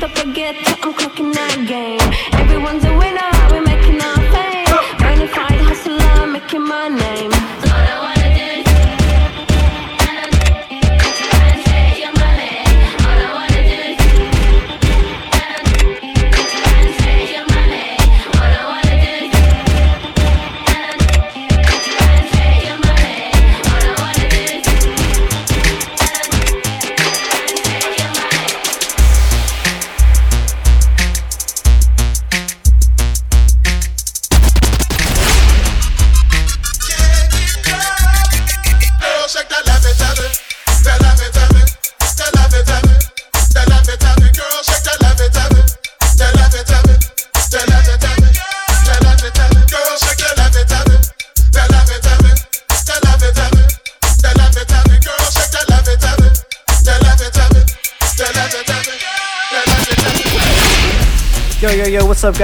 forget 0.09 0.55
that 0.65 0.79
I'm 0.83 0.93
cooking. 0.93 1.16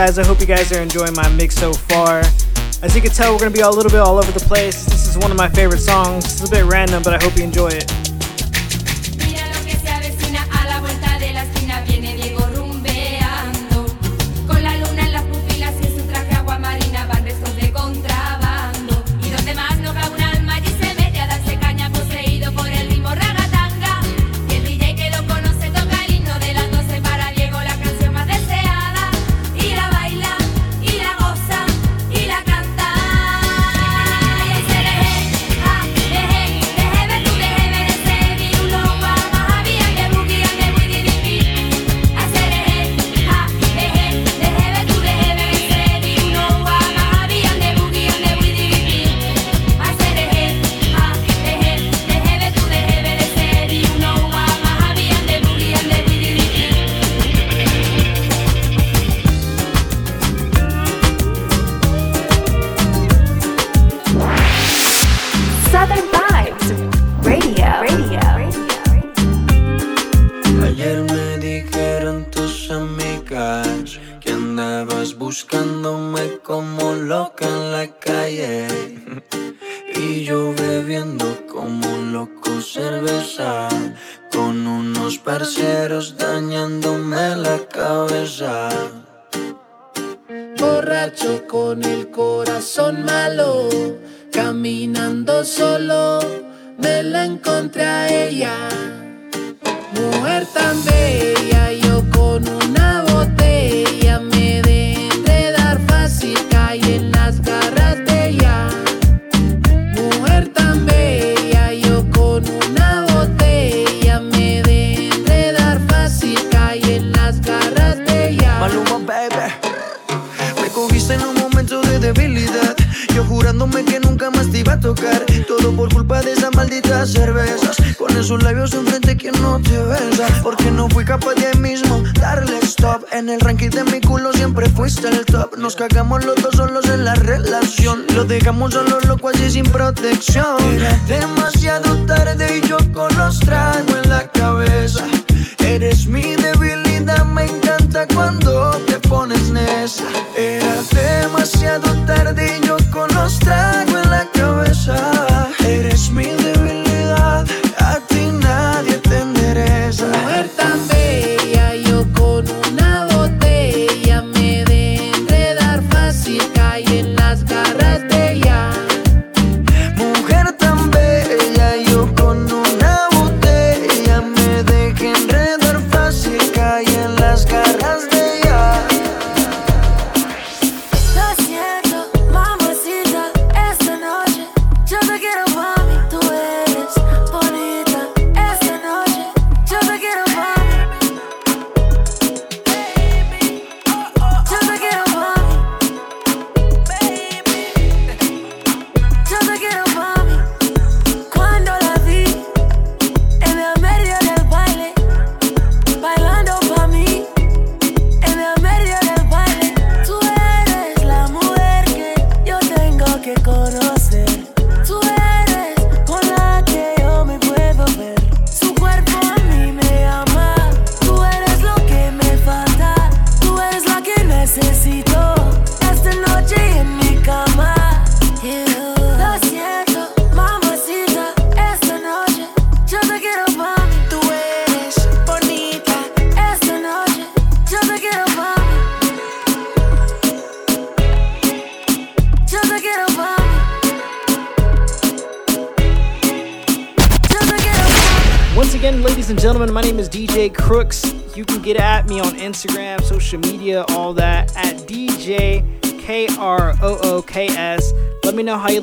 Guys? 0.05 0.19
I 0.19 0.25
hope 0.25 0.41
you 0.41 0.45
guys 0.45 0.69
are 0.73 0.81
enjoying 0.81 1.13
my 1.13 1.29
mix 1.29 1.55
so 1.55 1.71
far. 1.71 2.19
As 2.81 2.93
you 2.93 3.01
can 3.01 3.11
tell, 3.11 3.31
we're 3.31 3.39
gonna 3.39 3.51
be 3.51 3.61
a 3.61 3.69
little 3.69 3.89
bit 3.89 4.01
all 4.01 4.17
over 4.17 4.31
the 4.33 4.45
place. 4.45 4.83
This 4.83 5.07
is 5.07 5.17
one 5.17 5.31
of 5.31 5.37
my 5.37 5.47
favorite 5.47 5.79
songs. 5.79 6.25
It's 6.25 6.45
a 6.45 6.51
bit 6.51 6.65
random, 6.65 7.03
but 7.03 7.13
I 7.13 7.23
hope 7.23 7.37
you 7.37 7.43
enjoy 7.45 7.69
it. 7.69 8.02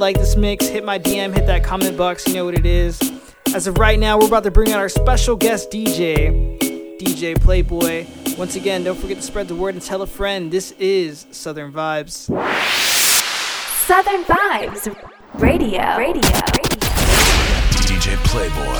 Like 0.00 0.18
this 0.18 0.34
mix. 0.34 0.66
Hit 0.66 0.84
my 0.84 0.98
DM, 0.98 1.32
hit 1.32 1.46
that 1.46 1.62
comment 1.62 1.96
box, 1.96 2.26
you 2.26 2.34
know 2.34 2.46
what 2.46 2.54
it 2.54 2.66
is. 2.66 2.98
As 3.54 3.66
of 3.66 3.78
right 3.78 3.98
now, 3.98 4.18
we're 4.18 4.26
about 4.26 4.44
to 4.44 4.50
bring 4.50 4.72
out 4.72 4.78
our 4.78 4.88
special 4.88 5.36
guest 5.36 5.70
DJ, 5.70 6.58
DJ 6.98 7.40
Playboy. 7.40 8.06
Once 8.38 8.56
again, 8.56 8.82
don't 8.82 8.98
forget 8.98 9.18
to 9.18 9.22
spread 9.22 9.46
the 9.48 9.54
word 9.54 9.74
and 9.74 9.82
tell 9.82 10.02
a 10.02 10.06
friend. 10.06 10.50
This 10.50 10.72
is 10.78 11.26
Southern 11.30 11.72
Vibes. 11.72 12.26
Southern 13.86 14.24
Vibes 14.24 14.86
Radio. 15.34 15.96
Radio. 15.96 15.96
Radio. 15.98 16.20
DJ 17.82 18.16
Playboy. 18.24 18.64
Playboy. 18.64 18.79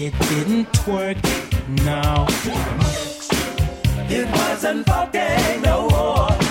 It 0.00 0.16
didn't 0.28 0.86
work, 0.86 1.16
no. 1.84 2.24
It 4.08 4.30
wasn't 4.30 4.86
fucking 4.86 5.62
no 5.62 5.88
more. 5.88 6.47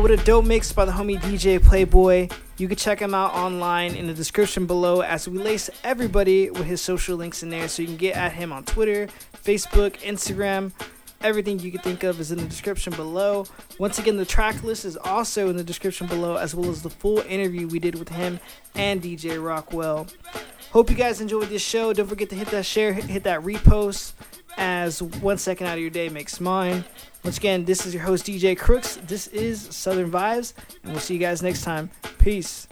What 0.00 0.10
a 0.10 0.16
dope 0.16 0.46
mix 0.46 0.72
by 0.72 0.86
the 0.86 0.92
homie 0.92 1.20
DJ 1.20 1.62
Playboy. 1.62 2.30
You 2.56 2.68
can 2.68 2.78
check 2.78 2.98
him 2.98 3.14
out 3.14 3.34
online 3.34 3.94
in 3.94 4.06
the 4.06 4.14
description 4.14 4.64
below 4.64 5.02
as 5.02 5.28
we 5.28 5.36
lace 5.36 5.68
everybody 5.84 6.50
with 6.50 6.64
his 6.64 6.80
social 6.80 7.18
links 7.18 7.42
in 7.42 7.50
there 7.50 7.68
so 7.68 7.82
you 7.82 7.88
can 7.88 7.98
get 7.98 8.16
at 8.16 8.32
him 8.32 8.50
on 8.50 8.64
Twitter, 8.64 9.08
Facebook, 9.44 9.98
Instagram. 9.98 10.72
Everything 11.20 11.58
you 11.58 11.70
can 11.70 11.82
think 11.82 12.02
of 12.02 12.18
is 12.18 12.32
in 12.32 12.38
the 12.38 12.46
description 12.46 12.94
below. 12.94 13.44
Once 13.78 13.98
again, 13.98 14.16
the 14.16 14.24
track 14.24 14.64
list 14.64 14.86
is 14.86 14.96
also 14.96 15.50
in 15.50 15.56
the 15.58 15.62
description 15.62 16.06
below, 16.06 16.36
as 16.36 16.54
well 16.54 16.70
as 16.70 16.80
the 16.82 16.90
full 16.90 17.18
interview 17.18 17.68
we 17.68 17.78
did 17.78 17.94
with 17.94 18.08
him 18.08 18.40
and 18.74 19.02
DJ 19.02 19.40
Rockwell. 19.40 20.06
Hope 20.72 20.88
you 20.88 20.96
guys 20.96 21.20
enjoyed 21.20 21.50
this 21.50 21.62
show. 21.62 21.92
Don't 21.92 22.08
forget 22.08 22.30
to 22.30 22.36
hit 22.36 22.48
that 22.48 22.64
share, 22.64 22.94
hit 22.94 23.24
that 23.24 23.42
repost, 23.42 24.14
as 24.56 25.02
one 25.02 25.36
second 25.36 25.66
out 25.66 25.74
of 25.74 25.80
your 25.80 25.90
day 25.90 26.08
makes 26.08 26.40
mine. 26.40 26.84
Once 27.22 27.36
again, 27.36 27.64
this 27.66 27.84
is 27.84 27.92
your 27.92 28.02
host, 28.02 28.26
DJ 28.26 28.56
Crooks. 28.56 28.96
This 29.06 29.26
is 29.28 29.60
Southern 29.60 30.10
Vibes, 30.10 30.54
and 30.82 30.92
we'll 30.92 31.00
see 31.00 31.14
you 31.14 31.20
guys 31.20 31.42
next 31.42 31.62
time. 31.62 31.90
Peace. 32.18 32.66